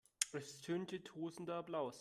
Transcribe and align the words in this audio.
Es 0.31 0.55
ertönte 0.55 1.03
tosender 1.03 1.57
Applaus. 1.57 1.89